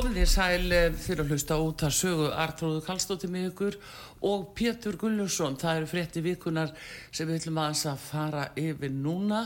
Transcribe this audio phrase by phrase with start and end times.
[0.00, 3.74] Komið þér sæl eh, fyrir að hlusta út að sögu Artrúðu Kallstóttir með ykkur
[4.24, 5.58] og Pétur Gullursson.
[5.60, 6.72] Það eru frétti vikunar
[7.10, 9.42] sem við ætlum aðeins að fara yfir núna.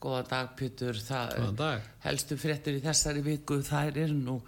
[0.00, 0.96] Góða dag Pétur.
[1.04, 1.92] Það dag.
[2.06, 4.40] Helstu fréttir í þessari viku það er nú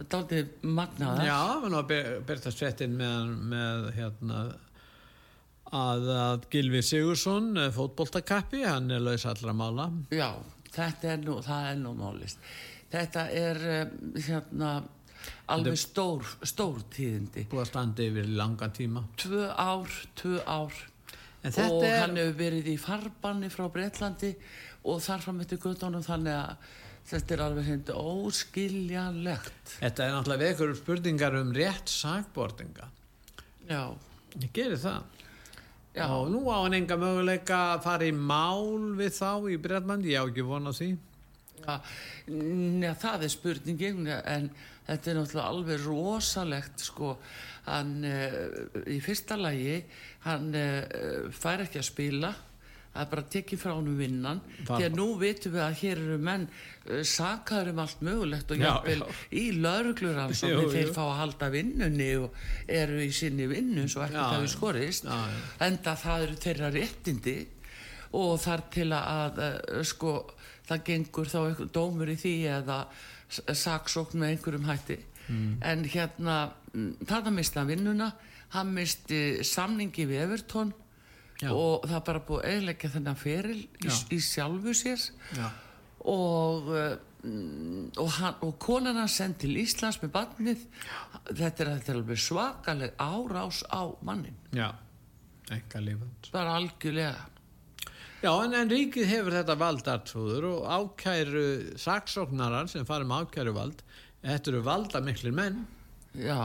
[0.00, 1.28] dálítið magnaðar.
[1.28, 4.42] Já, við náðum að byrta svettin með, með hérna
[5.84, 10.30] að, að Gilvi Sigursson fótboltakappi, hann er laus allra mála Já,
[10.72, 12.54] þetta er nú, það er nú málist.
[12.94, 14.74] Þetta er um, hérna
[15.48, 17.46] alveg stór, stór tíðindi.
[17.50, 19.04] búið að standa yfir langan tíma.
[19.16, 20.72] Tvö ár, tvö ár.
[21.44, 24.34] Og er- hann hefur verið í farbanni frá Breitlandi
[24.84, 26.56] og þar fram eftir guttunum þannig að
[27.10, 29.74] þetta er alveg hindi óskiljanlegt.
[29.80, 32.88] Þetta er náttúrulega vekur spurningar um rétt sakbortinga
[33.68, 33.94] Já,
[34.40, 35.02] Ég gerir það.
[35.94, 40.10] Já, og nú á hann enga möguleika að fara í mál við þá í Breitlandi,
[40.10, 40.88] ég á ekki vona því.
[41.64, 41.76] Já,
[42.28, 44.50] Njá, það er spurningin en
[44.86, 47.14] þetta er náttúrulega alveg rosalegt sko,
[47.68, 48.48] hann uh,
[48.92, 49.78] í fyrsta lagi
[50.26, 52.34] hann uh, fær ekki að spila.
[52.94, 54.38] Er bara tekið frá hann vinnan.
[54.68, 58.52] Var- því að nú vitum við að hér eru menn uh, sakaður um allt mögulegt
[58.54, 59.08] og Já, já.
[59.34, 62.36] í lauruglur þeir fá að halda vinnunni og
[62.70, 65.08] eru í sinni vinnu svo ekki það við skorist.
[65.10, 67.36] Já, enda það eru þeirra réttindi
[68.14, 70.14] og þar til að uh, sko
[70.68, 72.78] það gengur þá dómur í því eða
[73.30, 75.00] saksókn með einhverjum hætti.
[75.24, 75.56] Mm.
[75.64, 78.10] en hérna mm, þarna misti hann vinnuna
[78.52, 80.74] hann misti samningi við Evertón
[81.40, 81.48] Já.
[81.48, 85.02] og það bara búið að eiginleggja þennan feril í, í sjálfu sér.
[85.34, 85.48] Já,
[86.12, 86.92] og, uh,
[87.24, 90.64] mm, og, hann, og konan hann send til Íslands með barnið.
[91.32, 94.68] Þetta er, þetta er alveg svakaleg árás á mannin já,
[95.50, 97.14] enga lífand bara algjörlega
[98.24, 103.52] Já, en, en ríkið hefur þetta vald artrúður og ákæru saksóknarar sem fara með ákæru
[103.52, 103.82] vald
[104.22, 105.58] þetta eru valda miklir menn
[106.16, 106.38] já,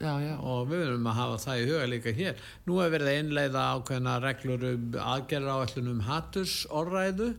[0.00, 2.40] já, já og við verðum að hafa það í huga líka hér.
[2.66, 7.30] Nú hefur verið að innleiða ákveðna reglur um aðgerra áallun um hattursorræðu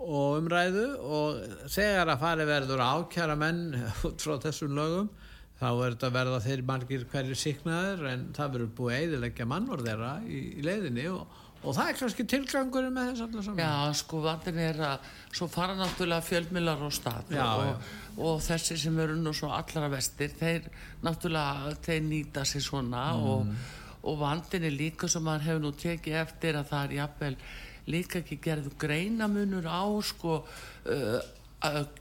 [0.00, 0.86] og umræðu
[1.18, 1.44] og
[1.76, 3.62] þegar að fari verður að ákjara menn
[4.08, 5.12] út frá þessum lögum
[5.60, 9.84] þá er þetta verða þeir margir hverju síknaður en það verður búið að eðilegja mannvor
[9.84, 13.62] þeirra í, í leiðinni og, og það er kannski tilgangurinn með þess allar saman.
[13.64, 18.78] Já, sko, vandin er að svo fara náttúrulega fjölmilar á stað Já, og, og þessi
[18.80, 20.70] sem eru nú svo allra vestir, þeir
[21.04, 23.50] náttúrulega, þeir nýta sér svona og,
[24.00, 27.34] og vandin er líka sem maður hefur nú tekið eftir að það er jafnvel
[27.90, 31.20] líka ekki gerðu greinamunur á sko uh,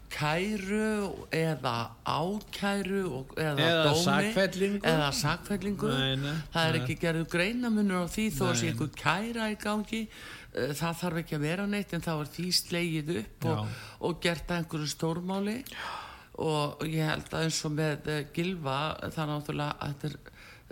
[0.10, 1.74] kæru eða
[2.08, 4.80] ákæru og, eða, Eða dómi sakfellingu.
[4.88, 5.90] eða sakfellingu.
[5.92, 6.82] Nei, nei, það er nei.
[6.82, 11.22] ekki gerðu greinamunur á því þó að sé einhver kæra í gangi eh, það þarf
[11.24, 14.92] ekki að vera neitt en þá er því slegið upp og, og gert að einhverju
[14.96, 15.58] stórmáli.
[16.40, 18.80] Og ég held að eins og með uh, Gilva
[19.12, 20.20] það náttúrulega að þetta er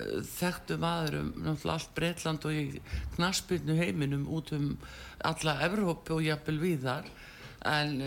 [0.07, 2.81] uh, þekktu maður um náttúrulega allt Breitland og í
[3.17, 4.69] knaspinu heiminum út um
[5.27, 7.09] alla Evrópu og jafnvel víðar.
[7.67, 8.00] En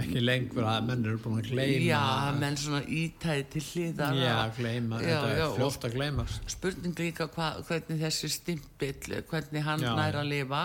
[0.00, 1.82] Ekki lengur að menn eru búin að gleyma.
[1.84, 2.02] já,
[2.40, 5.96] menn svona ítæði til hliðar Já, og- gleyma, Já, þetta já, er og- fljótt að
[5.98, 6.40] gleymast.
[6.54, 10.20] spurning líka hva, hvernig þessi stimpill hvernig hann Já, nær já.
[10.22, 10.62] að lifa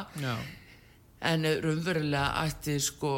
[1.20, 3.10] En raunverulega ætti sko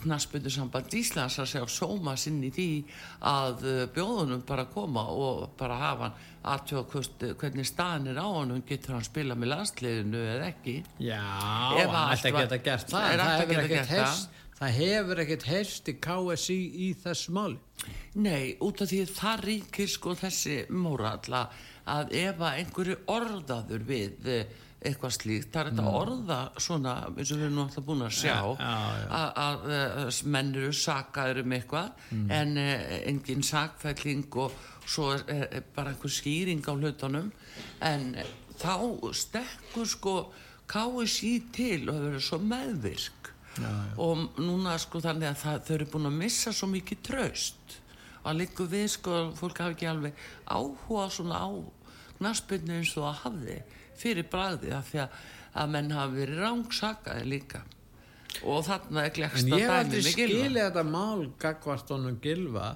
[0.00, 2.68] knaspundu samband Íslands að segja sóma sinn í því
[3.20, 6.14] að eh, bjóðunum bara koma og bara hafa hann
[6.54, 12.16] aðtjóða hvernig staðan er á hann getur hann spila með landsliðinu eða ekki Já, hann
[12.16, 14.28] ætti að geta gert það, er það hefur ekkert gert heyrst,
[14.58, 16.58] það hefur ekkert heyrst í KSI
[16.88, 17.58] í þessu máli.
[18.14, 21.48] Nei, út af því að það ríkir sko þessi móralla
[21.90, 24.44] að ef að einhverju orðaður við eh,
[24.84, 28.34] eitthvað slíkt, það er þetta orða svona, eins og við erum náttúrulega búin að sjá
[28.36, 28.58] Mm.
[28.60, 29.08] Já, já, já.
[29.44, 29.68] að-
[30.04, 32.30] að menn eru sakaður um eitthvað Mm.
[32.30, 34.52] en uh, engin sakfælling og
[34.86, 35.24] svo er,
[35.56, 37.32] er bara einhver skýring á hlutunum
[37.80, 38.26] en eh,
[38.60, 38.76] þá
[39.12, 40.32] stekkur sko
[40.68, 43.23] KSI til og það verður svo meðvirk
[43.58, 43.94] já, já.
[44.04, 47.78] og núna sko þannig að það, þau eru búin að missa svo mikið traust.
[48.24, 51.50] Að líka við sko fólk hafi ekki alveg áhuga svona á
[52.18, 53.58] knaspinu eins og að hafði
[54.00, 55.20] fyrir bragði af því að,
[55.60, 57.62] að menn hafi verið rángsakaði líka.
[58.42, 62.72] Og þarna er En gleksta ég hef aldrei dæmi skilið þetta mál gagvart honum gilva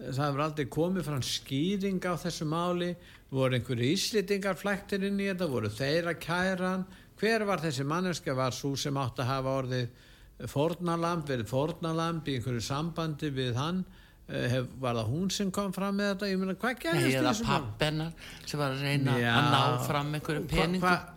[0.00, 2.90] það hefur aldrei komið fram skýring á þessu máli.
[3.30, 5.48] Voru einhverju íslitingar flæktir inn í þetta?
[5.50, 6.86] Voru þeir að kæra hann?
[7.20, 10.06] Hver var þessi manneska var svo sem átt að hafa orðið
[10.48, 13.84] fornalamb verið fornalamb í einhverju sambandi við hann.
[14.30, 16.26] Eh, hef, var það hún sem kom fram með þetta?
[16.30, 18.12] Ég meina hvað gerðist í eða pappennar
[18.46, 19.32] sem var að reyna Já.
[19.34, 20.88] að ná fram einhverjum Hva- peningum.
[20.88, 21.16] Hva-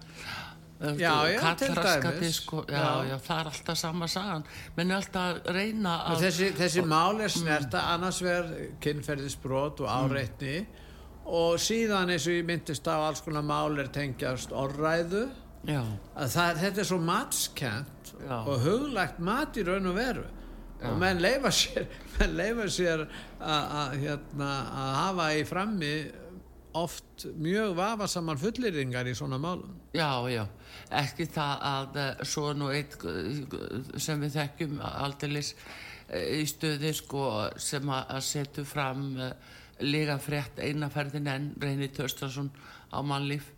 [0.84, 2.36] Já, já, til kallraskati dæmis.
[2.42, 3.04] sko, já, Já.
[3.08, 4.44] já, það er alltaf sama sagan.
[4.76, 9.88] Menn er alltaf að reyna að þessi, þessi mál er snerta annars verð kynferðisbrot og
[9.88, 10.66] áreitni.
[11.26, 15.30] Og síðan eins og ég myndist á alls konar mál er tengjast orræðu
[15.66, 15.80] já,
[16.18, 17.88] að það, þetta er svo matskent
[18.22, 18.38] Já.
[18.40, 20.26] og huglægt mat í raun og veru.
[20.84, 21.88] Og menn leifa sér
[22.18, 23.06] menn leifa sér
[23.40, 24.50] að hérna,
[25.00, 25.94] hafa í frammi
[26.74, 29.76] oft mjög vafasaman fullýringar í svona málum.
[29.94, 30.46] Já, já.
[30.90, 33.44] Ekki það að eh, svo nú eitt eh,
[34.02, 35.54] sem við þekkjum aldeilis
[36.10, 37.28] eh, í stöði sko
[37.62, 39.06] sem að setja fram
[39.84, 42.50] lega frétt einaferðin en reynir Törstason
[42.94, 43.52] á mannlíf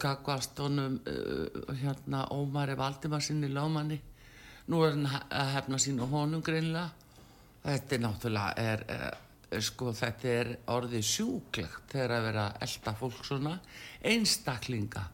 [0.00, 4.00] gagvast honum uh, hérna Ómari Valdimarsinni lögmanni.
[4.70, 6.90] Nú er hann að hefna sín á honum greinlega
[7.64, 13.20] þetta er náttúrulega er, er, sko þetta er orðið sjúklegt þegar að vera elda fólk
[13.24, 13.58] svona.
[14.04, 15.04] Einstaklinga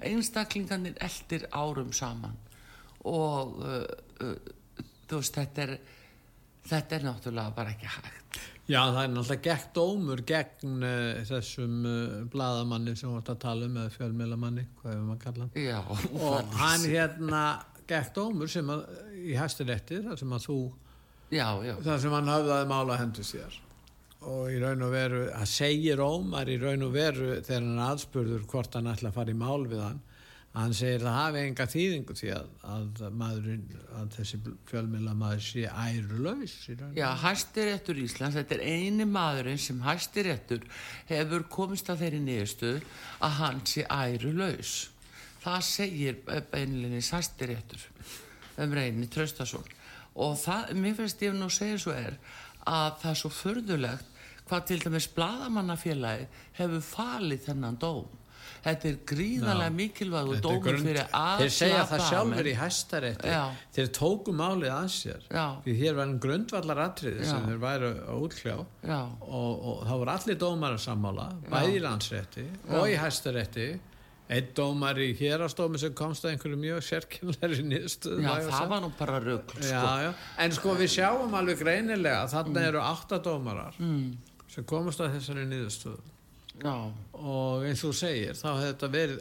[0.00, 2.36] einstaklinganir eldir árum saman.
[3.08, 3.84] Og uh,
[4.24, 4.36] uh,
[5.08, 5.74] þú veist þetta er
[6.70, 8.40] þetta er náttúrulega bara ekki hægt.
[8.70, 13.66] Já, það er náttúrulega gegn dómur gegn uh, þessum uh, bladamanni sem við að tala
[13.66, 15.80] um eða fjölmiðlamanni, hvað hefur maður kallað já,
[16.28, 17.40] og hann hérna
[17.90, 18.84] gegn dómur sem að
[19.24, 20.60] í hæstirétti þar sem að þú
[21.34, 23.58] já, já, þar sem hann höfðaði mála hendur sér.
[24.30, 28.42] Og í raun og veru að segir Ómar í raun og veru þegar hann aðspurður
[28.52, 30.02] hvort hann ætla að fara í mál við hann
[30.54, 33.66] hann segir það hafi enga þýðingu því að, að maðurinn
[34.00, 36.54] að þessi fjölmiðla maður sé ærulaus
[36.96, 40.66] já hæstiréttur Íslands þetta er eini maðurinn sem hæstiréttur
[41.10, 42.82] hefur komist að þeirri niðurstöðu
[43.28, 44.74] að hann sé æru laus
[45.44, 46.18] það segir
[46.50, 47.86] beinlinni hæstiréttur
[48.60, 49.64] um reyni Traustason.
[50.20, 52.16] Og það, mér finnst ég nú að segja svo er
[52.68, 54.16] að það er svo förðulegt
[54.50, 56.26] hvað til dæmis bladamannafélagi
[56.58, 58.19] hefur falið þennan dóm
[58.64, 63.34] þetta er gríðarlega mikilvæg og dómur grund- fyrir alla þeir segja það sjálfur í hæstarétti.
[63.76, 65.28] Þeir tóku málið að sér.
[65.64, 68.56] Því hér var en grundvallar atriði sem þeir væru að útkljá.
[68.84, 69.00] Já.
[69.20, 73.70] og, og það voru allir dómar að sammála bæði í landsrétti og í hæstarétti.
[74.30, 78.90] Einn dómar í hérastómi sem komst að einhverju mjög sérkynleiri nýðstöð já, það var nú
[78.94, 80.12] bara rugl sko.
[80.44, 84.04] en sko við sjáum alveg greinilega að þarna eru átta dómarar mm.
[84.54, 85.98] sem komast að þessari nýðstöð
[86.62, 86.76] já,
[87.20, 89.20] og eins og þú segir þá hefði þetta verið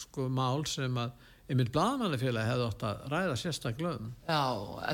[0.00, 1.18] sko mál sem að
[1.50, 4.10] einmitt blaðmannafélagi hefði átt að ræða sérstaklega um.
[4.28, 4.42] Já,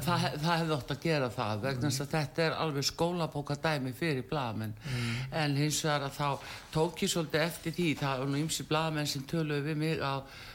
[0.07, 3.93] það, það hefði ótt að gera það vegna þess að þetta er alveg skólabóka dæmi
[3.97, 4.73] fyrir blaðamenn.
[5.37, 9.11] En hins vegar að þá tók ég svolítið eftir því það var nú ymsi blaðamenn
[9.13, 10.15] sem töluðu við mig á,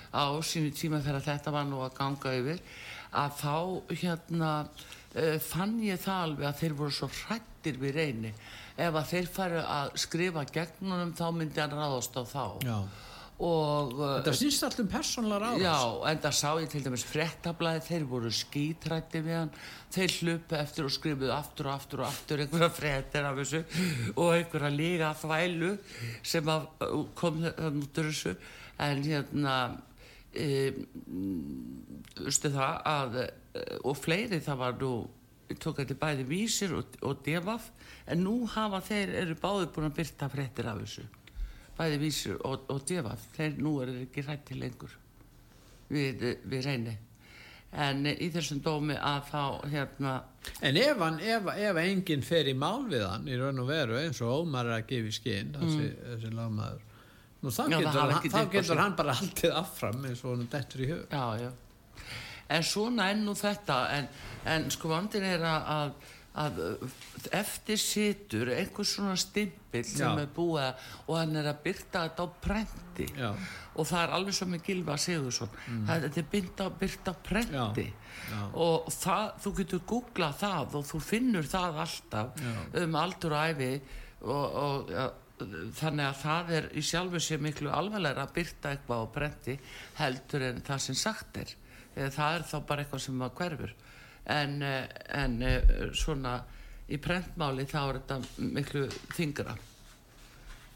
[0.09, 2.65] á sínu tíma þegar þetta var nú að ganga yfir
[3.21, 3.55] að þá
[3.91, 8.33] hérna uh, fann ég það alveg að þeir voru svo hrættir við reyni
[8.77, 12.45] ef að þeir færu að skrifa gegnunum þá myndi hann ráðast á þá.
[12.65, 12.77] Já.
[13.41, 15.77] og uh, þetta snýst allum persónlar árás Já,
[16.11, 19.53] en það sá ég til dæmis frettablaði, þeir voru skítrætti við hann,
[19.95, 23.63] þeir hlupu eftir og skrifuðu aftur og aftur og aftur einhverja frettir af þessu
[24.13, 25.71] og einhverja líga þvælu
[26.33, 28.35] sem uh, kom þannig út úr þessu,
[28.81, 29.55] en hérna,
[30.33, 30.71] e,
[32.19, 34.93] veistu það að, e, og fleiri það var nú,
[35.59, 37.69] tók þetta bæði vísir og, og devaf,
[38.07, 41.05] en nú hafa þeir, eru báði búin að byrta frettir af þessu.
[41.77, 44.97] Bæði vísur og, og djöfaf þeir nú eru ekki hrætti lengur
[45.91, 46.97] við, við reyni.
[47.71, 50.13] En í þessum dómi að þá hérna
[50.59, 53.95] En ef, hann, ef, ef enginn fer í mál við hann í raun og veru
[54.01, 56.81] eins og Ómar er að gefa í skinn þessi, þessi lagmaður
[57.41, 57.71] nú þá Mm.
[57.71, 61.05] Já, getur, hann, þá getur hann bara haldið affram eins og hann dettur í hug.
[61.09, 61.51] Já, já
[62.51, 64.09] en svona enn nú þetta en,
[64.49, 66.59] en sko vandin er að, að, að
[67.37, 72.29] eftir situr einhver svona stimpill sem er búið og hann er að byrta þetta á
[72.43, 73.07] prenti.
[73.17, 73.31] Já.
[73.71, 75.81] og það er alveg svo með Gilva Sigursson mm.
[75.87, 77.87] þetta er byrta, byrta prenti.
[77.87, 77.95] Já,
[78.33, 78.43] já.
[78.65, 82.45] og það, þú getur googlað það og þú finnur það alltaf
[82.83, 83.73] um aldur og æfi
[84.21, 85.07] og, og ja,
[85.79, 89.57] þannig að það er í sjálfu sér miklu alvarlega að byrta eitthvað á prenti
[89.99, 91.53] heldur en það sem sagt er
[91.95, 93.75] það er þá bara eitthvað sem að hverfur.
[94.31, 96.37] En, eh, en eh, svona
[96.91, 99.55] í prentmáli þá er þetta miklu þingra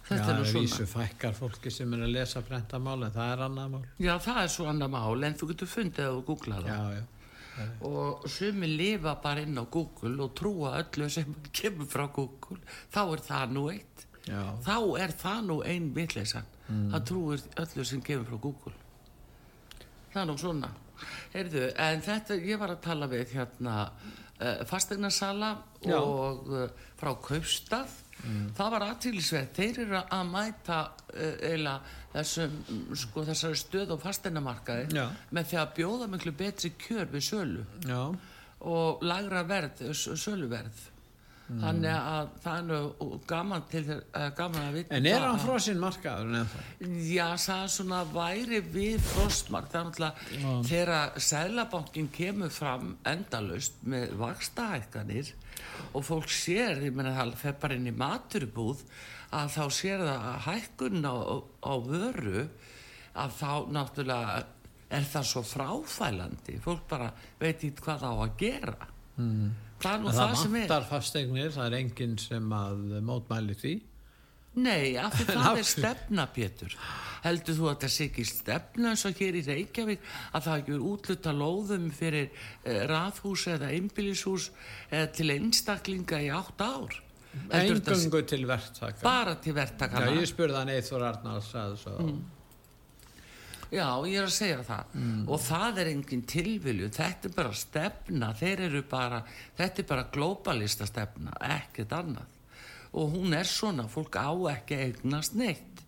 [0.05, 0.61] Já, þetta er nú er svona.
[0.67, 3.85] vísu fækkar fólki sem er að lesa prentamál en það er annað mál.
[3.97, 6.75] Já það er svo annað mál en þú getur fundið að þú googlað það.
[6.75, 12.05] Já, já, og sumi lifa bara inn á Google og trúa öllu sem kemur frá
[12.13, 12.59] Google.
[12.93, 14.05] Þá er það nú eitt.
[14.25, 16.51] Já, þá er það nú ein vitleysan.
[16.65, 16.87] Mm.
[16.93, 18.73] það trúir öllu sem kemur frá Google.
[20.13, 20.69] Það er nú svona
[21.33, 25.51] Heyrðu, en þetta, ég var að tala við hérna uh, fastegnarsala
[25.85, 25.99] Já.
[25.99, 26.65] og uh,
[26.99, 28.01] frá Kaupstað.
[28.55, 34.01] Það var aðtílisveit, þeir eru að mæta uh, eiginlega þessum, mm, sko, þessari stöð og
[34.01, 35.05] fastegnamarkaði Já.
[35.35, 38.01] með því að bjóða miklu betri kjör við sölu já,
[38.65, 40.85] og lagra verð, söluverð
[41.45, 45.81] þannig að það er nú gaman til uh, gaman að vita en er hann frosinn
[45.81, 46.63] markaður ennþá?
[47.05, 53.83] Já, það er svona væri við frostmark, það er náttúrulega þegar Sælabankin kemur fram endalust
[53.85, 55.33] með vakstahækkanir
[55.95, 58.81] og fólk sér, ég meina það fer bara inn í maturubúð
[59.35, 61.15] að þá sér það að hækkun á,
[61.61, 62.47] á vöru
[63.15, 64.43] að þá náttúrulega
[64.95, 69.53] er það svo fráfælandi fólk bara veit ekki hvað á að gera mm.
[69.83, 72.85] Það er nú En það, það sem er vantar fasteignir, það er enginn sem að
[73.11, 73.73] mótmæli því
[74.55, 76.75] Nei, af því það er stefna, Pétur.
[77.25, 80.75] Heldur þú að það sé ekki stefna eins og hér í Reykjavík að það ekki
[80.77, 84.45] er útluta lóðum fyrir uh, raðhús eða einbýlishús
[84.91, 87.01] eða til einstaklinga í átt ár?
[87.51, 90.13] Engöngu til verktaka bara til Já, verktakana?
[90.21, 92.21] ég spurði hann Eithor Arnalds að svo Mm.
[93.73, 94.95] Já, ég er að segja það.
[95.27, 96.89] Og það er engin tilvilju.
[96.93, 98.33] Þetta er bara stefna.
[98.37, 99.21] Þeir eru bara,
[99.57, 102.35] þetta er bara globalista stefna, ekkert annað.
[102.95, 105.81] Og hún er svona, fólk á ekki að eignast neitt.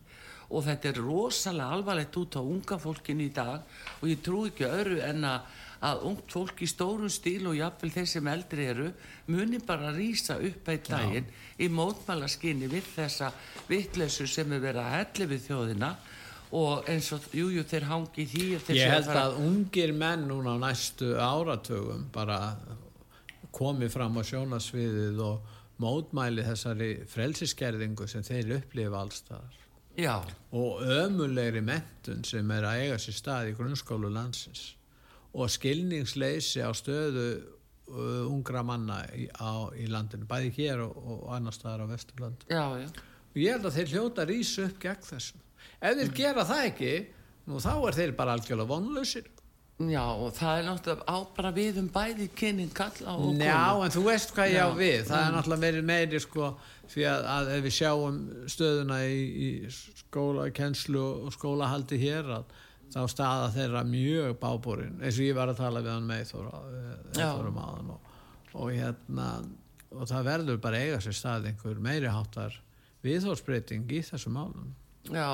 [0.49, 3.63] Og þetta er rosalega alvarlegt út á unga fólkin í dag
[3.99, 5.41] og ég trú ekki öðru en að,
[5.83, 8.85] að ungt fólk í stórum stíl og jafnvel þeir sem eldri eru
[9.27, 11.27] muni bara rýsa upp eitt daginn
[11.59, 13.33] í mótmælaskinni við þessa
[13.67, 15.91] vitleysu sem er verið að helli við þjóðina
[16.55, 20.27] og eins og, jújú, jú, þeir hangi því þeir Ég held fara- að ungir menn
[20.29, 22.55] núna á næstu áratögum bara
[23.51, 29.53] komi fram á sjónasviðið og mótmæli þessari frelsiskerðingu sem þeir upplifa allstaðar
[29.97, 30.21] Já,
[30.53, 34.75] og ömulegri mentun sem er að eiga sér stað í grunnskólu landsins.
[35.33, 37.23] Og skilningsleysi á stöðu
[37.89, 42.45] uh, ungra manna í, á, í landinu, bæði hér og, og annar staðar á Vesturland
[42.85, 45.41] og ég held að þeir hljóta að rísa upp gegn þessum
[45.81, 46.93] ef þeir gera það ekki
[47.47, 49.27] nú þá er þeir bara algjörlega vonlausir
[49.77, 53.83] Já, og það er náttúrulega á bara við um bæði kynning kalla og Já, konu.
[53.85, 54.71] en þú veist hvað ég á Já.
[54.71, 54.79] Mm.
[54.79, 56.47] við það er náttúrulega verið meiri sko
[56.89, 58.17] því að, að ef við sjáum
[58.49, 59.49] stöðuna í, í
[60.01, 62.55] skóla, kennslu og skólahaldi hér að
[62.87, 67.27] þá staða þeirra mjög bábúrin eins og ég var að tala við hann með Já.
[67.27, 68.11] Eithórum áðan og,
[68.57, 69.29] og hérna
[69.93, 72.57] og það verður bara eiga sér stað einhver meiri háttar
[73.05, 74.73] viðhórsbreyting í þessum málum
[75.13, 75.29] Já,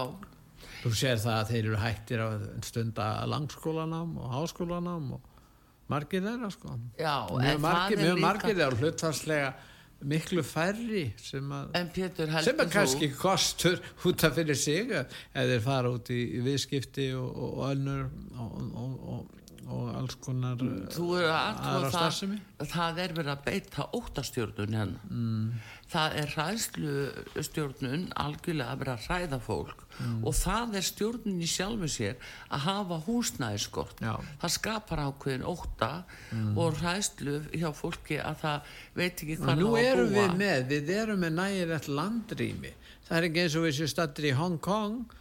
[0.83, 2.27] Þú sér það að þeir eru hættir á
[2.67, 5.29] stunda langskólanám og háskólanám og
[5.91, 6.79] margir þeirra sko.
[6.99, 9.53] já, Mjög margir, mjög líka margir þeirra hlutfarslega
[10.03, 15.07] miklu færri sem að En Pétur, sem er kannski kostur út af fyrir sig ef
[15.33, 20.59] þeir fara út í, í viðskipti og, og önnur og, og, og, og alls konar
[20.59, 24.99] eru að aðra starfsemi það, það er verið að beita óttastjórnun hérna.
[25.09, 25.47] Mm.
[25.93, 30.23] Það er hræðslustjórnun algjörlega að vera að hræða fólk Mm.
[30.25, 32.15] og það er stjórnun í sjálfu sér
[32.49, 33.99] að hafa húsnæðiskort.
[34.01, 34.15] Já.
[34.41, 35.89] Það skapar ákveðin ótta
[36.57, 40.09] og hræðslu hjá fólki að það veit ekki og hvað nú það á að erum
[40.09, 40.23] búa.
[40.23, 42.73] við með við erum með nægilegt landrými
[43.05, 45.13] það er ekki eins og við séum stattir í Hong Kong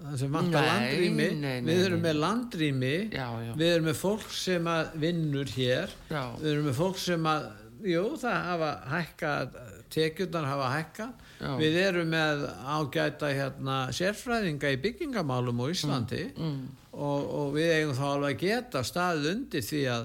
[0.00, 2.06] það sem vantar Nei, landrými nei, nei, við erum nei.
[2.08, 3.52] með landrými Já, já.
[3.60, 6.22] við erum með fólk sem að vinnur hér Já.
[6.40, 7.46] við erum með fólk sem að
[7.84, 9.56] jú, það hafa hækkað,
[9.92, 11.10] tekjurnar hafa hækkað.
[11.44, 11.50] Já.
[11.60, 16.62] Við erum með ágæta hérna sérfræðinga í byggingamálum á Íslandi Mm,
[16.94, 20.04] Og, og við eigum þá alveg að geta staðið undir því að,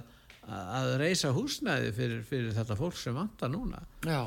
[0.50, 3.80] að reysa húsnæði fyrir, fyrir þetta fólk sem vantar núna.
[4.10, 4.24] Já,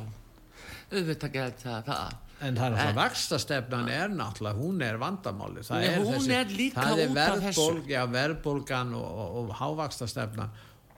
[0.92, 2.12] auðvitað geta það.
[2.42, 5.62] En það er En- náttúrulega vakstastefnan er náttúrulega, hún er vandamáli.
[5.68, 10.50] Það er hún er líka það er verðbólg, já, verðbólgan og, og, og hávakstastefnan.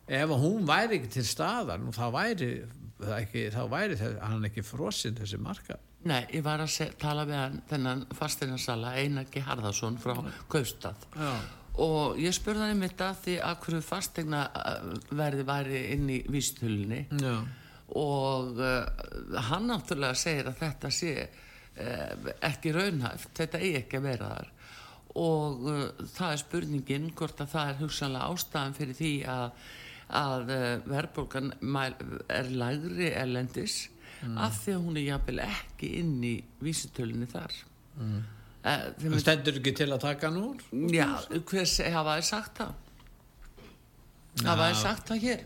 [0.08, 2.48] Ef hún væri ekki til staðar, nú, þá væri,
[3.00, 5.76] það ekki, þá væri þess, hann ekki frosinn þessi marka.
[6.04, 10.18] Nei, ég var að se, tala við hann, þennan fastinarsala Einarki Harðarsson frá
[10.52, 11.30] Kaupstað Já.
[11.80, 14.42] og ég spurði hann einmitt að því að hverju fastegna
[15.16, 17.38] verði væri inn í vístulunni Já.
[17.92, 24.06] Og uh, hann náttúrulega segir að þetta sé uh, ekki raunhæft, þetta eigi ekki að
[24.08, 24.52] vera þar
[25.14, 29.66] og uh, það er spurningin hvort að það er hugsanlega ástæðan fyrir því að,
[30.24, 30.54] að
[30.90, 33.82] verðbólgan er lægri erlendis
[34.40, 37.52] af því að hún er jafnvel ekki inn í vísitölunni þar
[38.00, 38.22] mm.
[38.64, 40.62] Það stendur ekki til að taka hann úr?
[40.88, 41.08] Já,
[41.50, 42.70] hver se- hafa þið sagt það?
[44.46, 45.42] Hafa þið sagt það hér?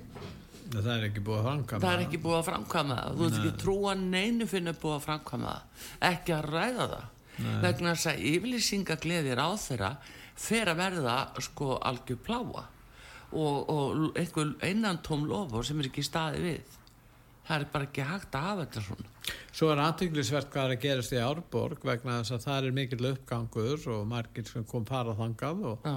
[0.69, 1.83] Það er ekki búið að framkama.
[1.85, 3.19] Það er ekki búið að framkvæma það.
[3.19, 5.85] Þú ert ekki trúa neinu finnur búið að framkvæma það.
[6.11, 7.07] Ekki að ræða það.
[7.63, 9.93] Vegna þess að yfirlýsingagleðir á þeirra
[10.39, 12.65] fer að verða sko algjör pláa
[13.29, 16.75] og, og einhver einan tóm lofur sem er ekki staði við.
[17.49, 19.13] Það er bara ekki hægt að hafa þetta svona.
[19.57, 23.09] Svo er aðtinglisvert hvað er að gerast í Árborg vegna þess að það er mikill
[23.13, 25.89] uppgangur og margir sem kom fara þangað og,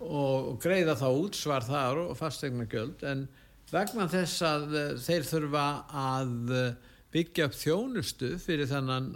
[0.00, 3.26] og, og greiða þá útsvar þar og fastegna gjöld en
[3.74, 5.66] vegna þess að eh, þeir þurfa
[6.04, 9.14] að eh, byggja upp þjónustu fyrir þennan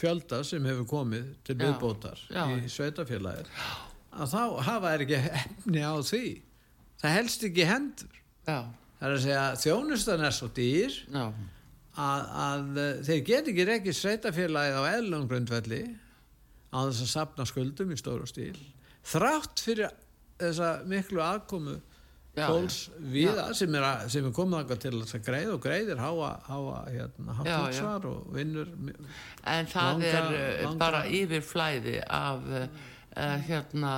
[0.00, 3.48] fjölda sem hefur komið til viðbótar í sveitafélagir
[4.12, 6.26] að þá hafa þeir ekki efni á því.
[7.02, 8.20] Það helst ekki hendur.
[8.46, 8.58] Já,
[8.98, 13.98] það er að segja þjónustan er svo dýr að, að eh, þeir get ekki rekið
[13.98, 15.82] sveitafélagið á eðlum grundvelli
[16.72, 18.56] á þess að sapna skuldum í stóru stíl.
[19.12, 19.92] Þrátt fyrir
[20.40, 21.78] þessa miklu aðkomu
[22.36, 23.00] fólks já.
[23.12, 23.84] viða sem er,
[24.28, 28.70] er komið til að greið og greiðir háa, háa hérna, hátt og vinnur
[29.44, 32.64] En það Langa- er uh, langa- bara yfir flæði af uh,
[33.48, 33.92] hérna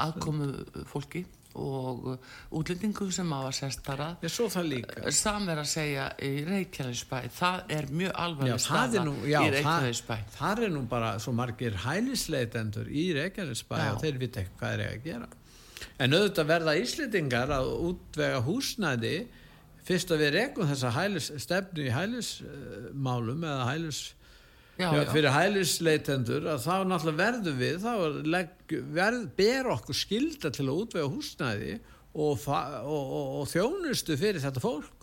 [0.00, 0.48] aðkomu
[0.88, 1.24] fólki
[1.60, 4.12] og uh, útlendingu sem hafa sest þar að.
[4.24, 8.54] ég svo það líka Sam er að segja í Reykjavíðsbæ, það er mjög Já, alvarleg
[8.54, 10.16] það staða nú, já, í það, Reykjavíðsbæ.
[10.36, 13.88] það er nú bara svo margir hælisleitendur í Reykjanesbæ Já.
[13.96, 15.28] og þeir vita hvað er að gera
[15.98, 19.14] en auðvitað verða Íslendingar að útvega húsnæði
[19.86, 24.00] fyrst að við rekum þessa hælis, stefnu í hælismálum eða hælis
[24.80, 27.90] Já, Já, fyrir hælisleitendur að þá náttúrulega verðum við þá
[28.32, 31.74] legg, verð, ber okkur skilda til að útvega húsnæði
[32.14, 34.99] og, og, og, og þjónustu fyrir þetta fólk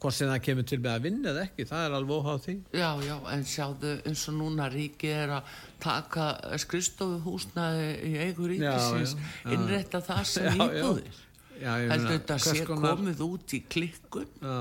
[0.00, 2.54] hvort sem það kemur til með að vinna eða ekki það er alveg óháð því.
[2.80, 6.28] Já, já, en sjáðu eins og núna ríki er að taka
[6.62, 11.26] skristofu húsnaði í eigu ríkisins, Já, já, innrætta það sem íbúðir.
[11.60, 14.28] Heldur þetta sé konar- komið út í klikkun?
[14.40, 14.54] Já,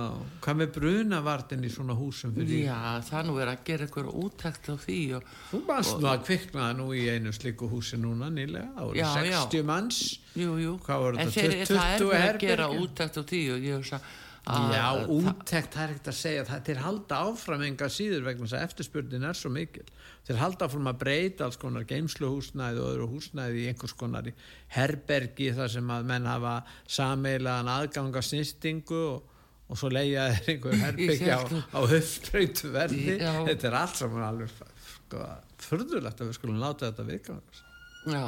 [0.44, 4.10] hvað með brunavartin í svona húsum fyrir Já, það er nú verið að gera eitthvað
[4.24, 8.28] úttækt á því og Þú manst nú að kviknaði nú í einu slíku húsi núna
[8.28, 9.40] nýlega, það voru Já, já.
[9.48, 10.02] 60 manns.
[10.36, 13.96] Jú, jú, en þeir, 20 það er að gera úttækt á því og ég hugsa
[13.96, 14.12] að
[14.48, 16.44] Já, úttekt, það er ekkert að segja.
[16.48, 19.86] Það þeir halda áfram enga síður vegna þess að eftirspurnin er svo mikil.
[20.26, 24.30] Þeir halda áfram að breyta alls konar geimsluhúsnæði og öðru húsnæði í einhvers konar
[24.76, 26.56] herbergi þar sem að menn hafa
[26.90, 29.36] sameilaðan aðganga snýstingu og,
[29.70, 33.34] og svo leiða þeir einhver herbergi á, á höfströytu verði Já.
[33.52, 35.26] þetta er allt saman alveg sko,
[35.66, 37.66] furðulegt að við skulum láta þetta viðkvæmast
[38.10, 38.26] Já,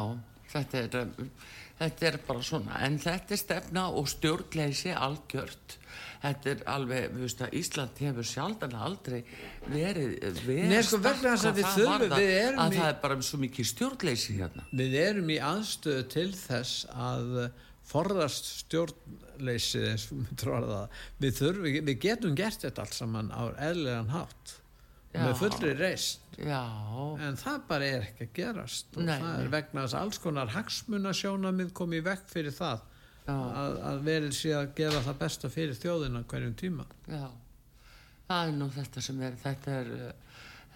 [0.52, 1.10] þetta er,
[1.82, 5.78] þetta er bara svona, en þetta er stefna og stjórnleysi algjört.
[6.22, 9.24] Þetta er alveg, við veist að Ísland hefur sjaldan aldrei
[9.66, 10.12] verið
[10.46, 11.00] verið Nei, sko,
[11.50, 14.66] að við þurfum- við erum að í- það er bara svo mikið stjórnleysi hérna.
[14.72, 17.52] Við erum í aðstöðu til þess að
[17.92, 18.52] forðast
[20.70, 21.02] það.
[21.26, 24.54] Við, þurfum, við getum gert þetta allt saman á eðlilegan hátt
[25.12, 25.26] Já.
[25.26, 26.64] með fullri reist Já,
[27.20, 28.94] en það bara er ekki að gerast.
[28.96, 29.44] Og Nei, það nei.
[29.44, 32.86] er vegna þess að alls konar hagsmunasjónamið kom í vekk fyrir það
[33.32, 36.88] að, að verið sé að gera það besta fyrir þjóðina hverjum tíma.
[37.12, 37.28] Já.
[38.32, 39.92] Það er nú þetta sem er, þetta er,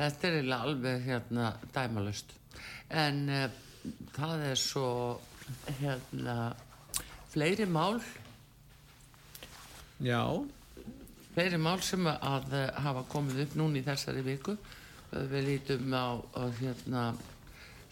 [0.02, 2.36] þetta er alveg hérna dæmalust.
[2.92, 3.48] En uh,
[4.18, 4.92] það er svo,
[5.80, 6.38] hérna,
[7.32, 8.02] fleiri mál.
[10.04, 10.22] Já,
[11.36, 14.56] fleiri mál sem að eh, hafa komið upp núna í þessari viku.
[14.56, 17.04] Eh, við lítum á, á hérna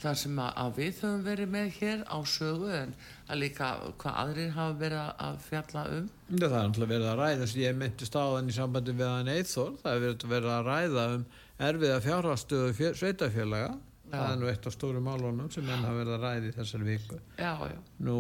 [0.04, 2.89] það sem að, að við höfum verið með hér á sögu en
[3.32, 3.67] að líka
[4.02, 6.10] hvað aðrir hafa verið að- fjalla um.
[6.34, 9.32] Það er náttúrulega verið að ræða sem ég myndist á þann í sambandi við hann
[9.32, 11.26] Eithor það er verið að ræða um
[11.69, 13.71] erfiða fjárhastöðu sveitafélaga
[14.12, 16.86] það er nú eitt af stóru málunum sem menn hafa verið að ræða í þessari
[16.89, 17.19] viku.
[17.39, 18.17] Já, já, nú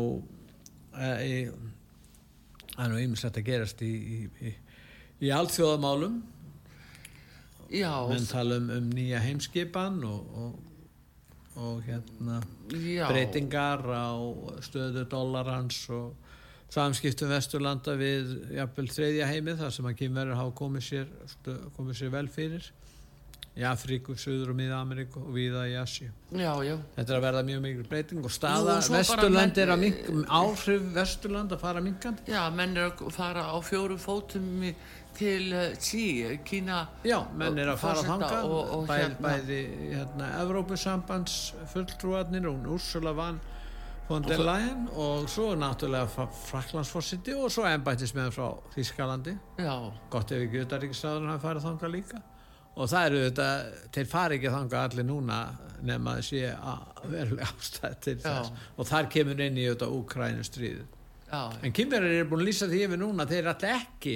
[0.95, 1.51] e,
[2.73, 4.53] það er nú ýmislegt að gerast í, í, í,
[5.27, 6.15] í alþjóðamálum.
[6.21, 6.32] já,
[8.09, 10.59] menn tala um, um nýja heimskipan og, og,
[11.57, 14.13] og hérna já breytingar á
[14.65, 16.13] stöðu dollarans og
[16.73, 21.11] samskiptum Vesturlanda við jafnvel þriðja heimið þar sem að kynverður hafa komið sér,
[21.75, 22.71] komið sér vel fyrir
[23.53, 26.07] í Afríku, Suður og Miða-Ameríku og viða í Asju.
[26.33, 29.79] Þetta er að verða mjög mikil breyting og Jú, staða bara Vesturland menn- er að
[29.83, 32.25] mink, áhrif Vesturland að fara minkandi.
[32.33, 34.73] já, menn er að fara á fjórum fótum í-
[35.17, 36.03] til uh, Xi,
[36.45, 39.59] Kína Já, menn er að fara Forseta þangað, og- og bæ, hérna- bæði
[39.93, 41.37] hérna, Evrópusambands
[41.73, 43.39] fulltrúarnir og Úrsula van
[44.09, 49.37] von der Leyen og svo náttúrulega Fraklandsforsiti og svo embættismenn frá Þískalandi
[50.11, 52.21] gott ef ekki utaríkisraðurinn hafi farið þangað líka.
[52.75, 53.47] Og það eru þetta,
[53.93, 55.37] þeir fari ekki þangað allir núna
[55.85, 58.23] nema að sé að verulega ástæð til Já.
[58.25, 58.51] þess.
[58.77, 60.85] Og þar kemur inn í þetta Úkrænu stríðu
[61.33, 64.15] en kynverðir eru búin að lýsa því yfir núna þeir eru alltaf ekki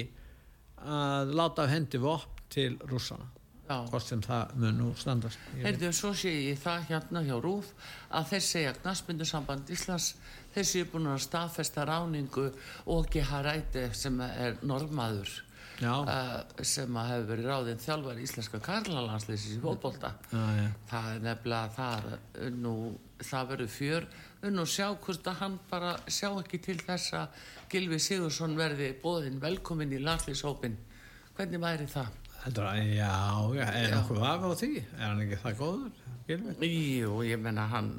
[0.84, 3.26] að láta af hendi vopn til rússana.
[3.68, 5.40] Hvort sem það mun nú standast.
[5.60, 7.74] Heyrðu, svo sé ég það hérna hjá Rúf
[8.08, 10.14] að þeir segja knastmyndusamband Íslands
[10.54, 12.46] þeir séu búin að staðfesta ráningu
[12.94, 15.34] og Haræti sem er normaður
[15.84, 19.60] uh, sem að hefur verið ráðinn þjálfar íslenska karlalandslýsis í
[20.32, 20.64] já.
[20.90, 22.74] það er nefnilega það uh, nú,
[23.24, 24.06] það verður fjör
[24.54, 27.40] nú sjá hvort að hann bara sjá ekki til þess að
[27.72, 30.76] Gilvi Sigursson verði bóðinn velkomin í landslýshópin
[31.36, 32.12] hvernig væri það?
[32.44, 33.14] Heldur að, já,
[33.66, 36.70] er nokkuð vafa á því er hann ekki það góður Gylfi?
[37.00, 37.92] Jú, ég menna hann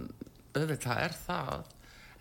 [0.56, 1.76] auðvitað er það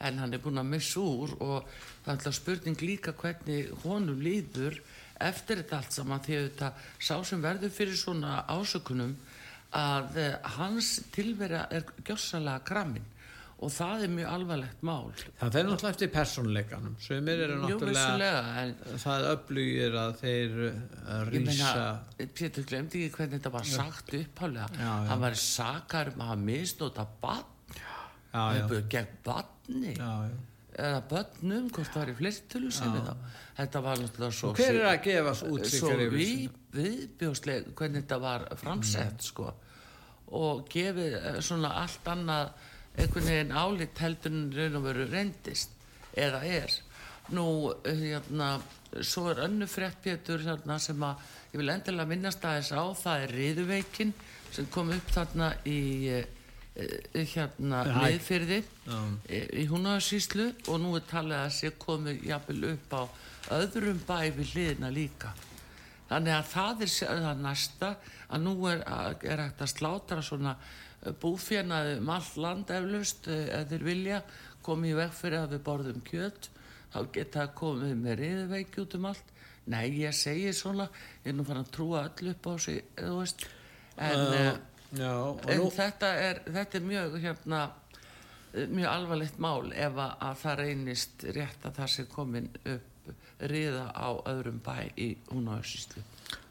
[0.09, 4.21] en hann er búinn að missa úr og það er alltaf spurning líka hvernig honum
[4.23, 4.79] líður
[5.19, 9.17] eftir þetta allt saman því auðvitað sá sem verður fyrir svona ásökunum
[9.77, 13.07] að eh, hans tilvera er gjörsalega kramin
[13.59, 15.09] og það er mjög alvarlegt mál.
[15.41, 16.93] Það fer náttúrulega eftir persónuleikanum.
[17.03, 23.53] Sumir eru náttúrulega en það öflugir að þeir meina, rýsa Pétur glemdi ekki hvernig þetta
[23.57, 27.55] var sagt upphálega hann var sakar um að hafa misnóta bann
[28.93, 30.39] gegn banni já, já.
[30.79, 33.15] Eða börnum, hvort það var í fleirtölu sinni þá.
[33.59, 34.51] Þetta var náttúrulega svo...
[34.53, 36.45] Og hver er að gefa Svo útsikar yfir við,
[36.77, 39.53] viðbjóðsleg hvernig þetta var framsett, sko.
[40.39, 42.53] Og gefið eh, svona allt annað
[42.99, 45.75] einhvern veginn álit heldur en raun og veru reyndist.
[46.19, 46.79] Eða er.
[47.35, 47.45] Nú,
[47.85, 48.55] hérna,
[49.05, 51.21] svo er önnu frétt Pétur hérna, sem að
[51.53, 54.15] ég vil endilega minnast aðeins á, það er riðuveikin
[54.55, 55.81] sem kom upp þarna í
[56.15, 56.35] eh,
[56.79, 57.99] hérna Hæ.
[58.05, 58.99] miðfyrði Já.
[59.29, 63.03] í Húnaðarsýslu og nú er talið að sé komið jafnvel upp á
[63.59, 65.33] öðrum bæ við hliðina líka.
[66.09, 66.93] Þannig að það er
[67.25, 67.95] það næsta
[68.29, 68.85] að nú er,
[69.23, 70.55] er hægt að slátra svona
[71.21, 74.23] búfjanaði um allt land eflaust eh, ef þeir vilja
[74.67, 76.49] komið í veg fyrir að við borðum kjöt
[76.93, 79.35] þá geta það komið með riðveiki út um allt.
[79.69, 80.89] Nei, ég segi svona,
[81.25, 82.85] ég er nú farin að trúa öll upp á sig.
[83.99, 84.55] En, uh,
[84.97, 85.13] já,
[85.49, 87.63] en nú, þetta, er, þetta er mjög hérna
[88.53, 92.95] mjög alvarlegt mál ef að, að það reynist rétt að það sé komin upp
[93.39, 96.03] riða á öðrum bæ í Húnaðarsýslu.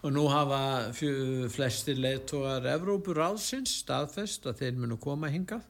[0.02, 0.60] og nú hafa
[0.96, 5.66] fjö, flestir leiðtógar Evrópur áðsins staðfest að þeir munu koma hingað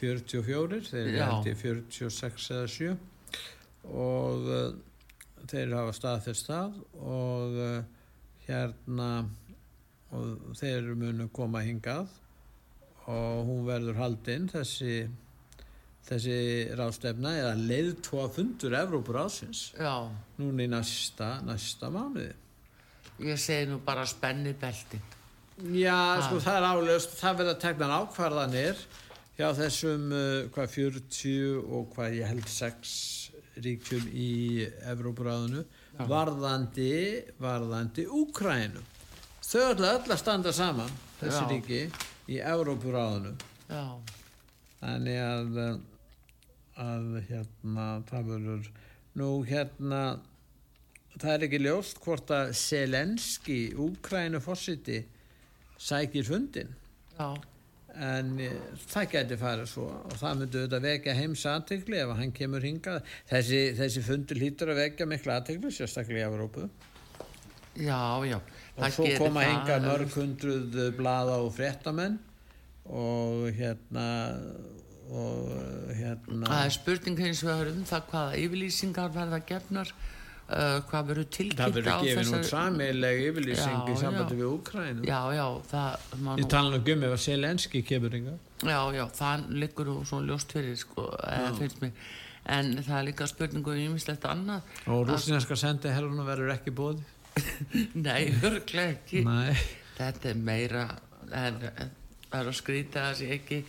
[0.00, 1.26] 44, þeir Já.
[1.44, 2.94] í 46 eða 7
[3.90, 4.72] og uh,
[5.50, 7.76] þeir hafa staðfest það og uh,
[8.46, 9.10] hérna
[10.16, 12.08] og þeir munu koma hingað
[13.10, 15.08] og hún verður haldinn þessi
[16.10, 16.36] þessi
[16.78, 20.08] rástefna eða leiðtóa fundur Evrópur áðsins Já,
[20.40, 22.32] núna í næsta, næsta mánuði.
[23.20, 25.02] Ég segi nú bara spenni beltin.
[25.76, 28.78] Já, sko það er álöst, það verða tegnar ákvarðanir
[29.36, 32.94] hjá þessum uh, hvað 40 og hvað ég held 6
[33.60, 34.30] ríkjum í
[34.88, 35.66] Evrópuráðinu
[36.08, 36.94] varðandi,
[37.42, 38.80] varðandi Úkrænu.
[39.50, 41.46] Þau ætla öll að standa saman, þessi Já.
[41.50, 41.78] ríki,
[42.30, 43.32] í Evrópuráðinu.
[43.66, 43.84] Já,
[44.80, 45.56] Þannig að,
[46.80, 48.68] að hérna, það verður,
[49.20, 50.02] nú hérna,
[51.16, 55.02] það er ekki ljóst hvort að Selenski, Úkrænu fórsiti,
[55.80, 56.70] sækir fundin
[57.16, 57.28] já,
[57.96, 62.32] en eh, það geti farið svo og það myndi auðvitað vekja heims aðtegli ef hann
[62.36, 63.02] kemur hingað.
[63.32, 66.68] Þessi, þessi fundur hlýtur að vekja mikla aðtegli sérstaklega í Evrópu
[67.76, 68.38] já, já.
[68.76, 72.18] og svo koma hingað mörg hundruð blada og fréttamenn
[72.84, 74.06] og hérna
[75.10, 75.50] og
[75.94, 81.26] hérna Það er spurning hins vegar um það hvaða yfirlýsingar verða gefnar uh, hvað verður
[81.26, 86.38] það tilkynnt á verður gefin út samileg yfirlýsing í sambandi við Úkrænu Já, já, það
[86.42, 90.28] ég tala nú um ef að Selenski kemur yngar Já, já, það liggur nú svona
[90.28, 92.10] ljóst fyrir sko, eða finnst mér.
[92.50, 94.66] En það er líka spurningu um ýmislegt annað.
[94.90, 97.04] Og rústinska sendi herruna verður ekki bóði
[98.06, 99.24] Nei, örglega ekki.
[99.26, 99.54] Nei.
[100.00, 100.88] Þetta er meira
[101.36, 101.60] en en
[102.30, 103.60] það er að skrýta að það sé ekki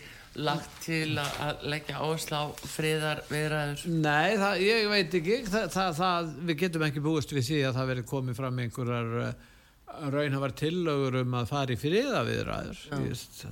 [0.42, 5.40] lagt til að, leggja áherslu á friðar viðræður Nei, það, ég veit ekki.
[5.52, 9.50] Það, það, við getum ekki búist við því að það verið komið fram einhverjar uh,
[10.14, 13.44] raunhafar tillögur um að fara í friðaviðræður Víst,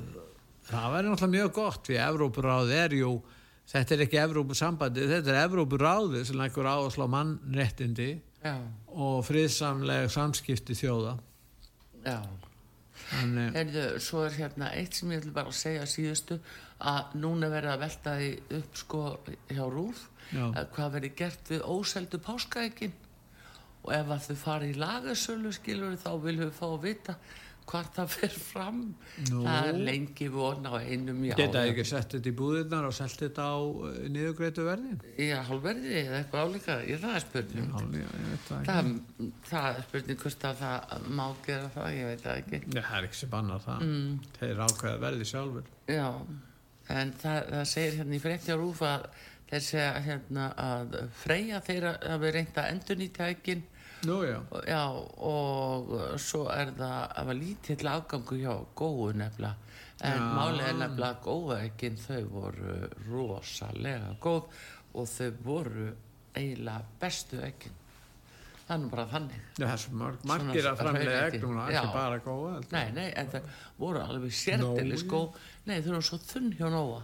[0.69, 3.12] það verður náttúrulega mjög gott því Evrópuráð er jú
[3.69, 8.56] þetta er ekki Evrópusambandi, þetta er Evrópuráði sem leggur áherslu á mannréttindi Já,
[8.95, 11.17] og friðsamleg samskipti þjóða.
[12.06, 12.19] Já.
[13.10, 16.38] Þannig, Heyrðu, svo er hérna eitt sem ég ætla bara segja síðustu
[16.80, 19.04] að núna verða að velta því upp sko
[19.49, 20.45] hjá Rúf Já.
[20.45, 22.95] að hvað verði gert við óseldu páskaækin
[23.84, 27.15] og ef að þau fara í lagarsölu skilur þá viljum við fá að vita
[27.69, 28.82] hvort það fer fram.
[29.29, 29.43] Nú.
[29.45, 33.21] það er lengi von á einum já, geta ekki sett þetta í búðirnar og selt
[33.21, 34.99] þetta á uh, niðurgreitu verðin?
[35.19, 36.77] Í hálfverði eða eitthvað álíka?
[36.89, 37.71] Ég það er spurning.
[37.71, 38.91] Já, ég veit það það,
[39.51, 42.62] það er spurning hvort að það má gera það, ég veit það ekki.
[42.65, 43.89] Já, það er ekki sem bannar það.
[43.89, 44.13] Mm.
[44.39, 45.73] þeir ákveða verði sjálfur.
[45.89, 46.08] Já,
[46.99, 49.10] en það, það segir hérna í frétti á rúf að
[49.49, 53.63] þeir segja hérna að freyja þeirra hafi reynt að endurnýta ekkin
[54.07, 54.83] Nú já, já,
[55.27, 55.89] og
[56.23, 59.55] svo er það að var lítill afgangu hjá góðu nefnilega.
[59.99, 60.27] En Já.
[60.69, 61.19] er nefnilega
[61.65, 62.77] ekkin þau voru
[63.09, 64.62] rosalega góð
[64.93, 65.89] og þau voru
[66.31, 67.41] eiginlega bestu
[68.75, 69.45] er nú bara þannig.
[69.57, 71.43] Já, það er svo marg, margir að framlega ekki
[71.97, 72.57] bara góða.
[72.71, 75.12] Nei, nei, en það voru alveg sérdelis Nói.
[75.12, 75.39] góð.
[75.65, 76.99] Nei, þau eru svo þunn hjá Nóa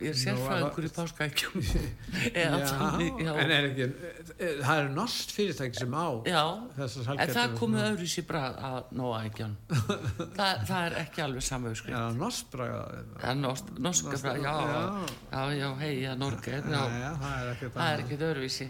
[0.00, 1.64] Ég er sérfræðingur í páskaækjum
[2.40, 6.44] en er ekki eh, það er nost fyrirtæki sem á Já,
[6.80, 9.56] en það komið öðru sér brað að Nóa ækjan
[10.38, 15.68] það, er ekki alveg samauðskrift Já, norsk, norska Norsk- brað, já, já.
[15.84, 18.68] hei, já, Norge það er er ekkert öðruvísi.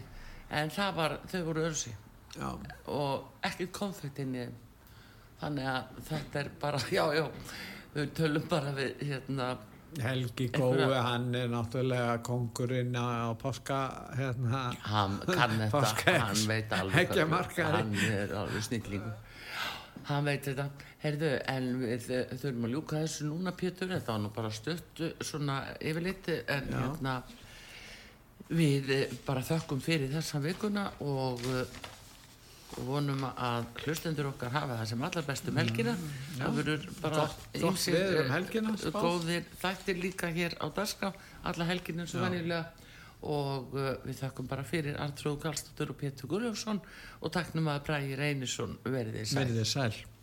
[0.50, 1.92] En það var, þau voru öðruvísi.
[2.90, 4.56] Og ekkert konfekt inn í þeim.
[5.40, 7.24] Þannig að þetta er bara, já, já.
[7.94, 9.50] Við tölum bara við hérna
[9.98, 13.80] Helgi Gói, hann er náttúrulega kongurinn á páska
[14.14, 14.62] hérna.
[14.86, 17.10] Hann kann þetta, hann veit alveg
[17.58, 19.18] hann er alveg snillingur.
[20.06, 20.68] Hann veit þetta.
[21.00, 25.00] Heyrðu, en við eh, þurfum að ljúka þessu núna Pétur, þetta var nú bara stutt
[25.00, 26.80] eh, svona yfirleitt en Já.
[26.80, 27.14] hérna
[28.50, 31.80] við eh, bara þökkum fyrir þessa vikuna og eh,
[32.76, 35.94] og vonum að hlustendur okkar hafa það sem allar bestu helgina.
[36.36, 37.24] Það verður bara
[37.56, 38.30] veður
[38.60, 41.10] um eh, góðir þættir líka hér á dagskrá
[41.50, 42.62] alla helginu eins og venjulega.
[43.20, 46.80] Og uh, við þakkum bara fyrir Artrúð Karlsdóttur og Pétur Gulljófsson
[47.20, 49.42] og taknum að Bræði Reynisson verið þið sæl.
[49.42, 50.19] Verið sæl